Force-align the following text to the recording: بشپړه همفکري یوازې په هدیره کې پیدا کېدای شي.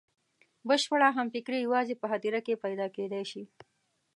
بشپړه 0.67 1.07
همفکري 1.17 1.59
یوازې 1.65 1.93
په 2.01 2.05
هدیره 2.13 2.39
کې 2.45 2.61
پیدا 2.63 2.87
کېدای 2.95 3.23
شي. 3.31 3.43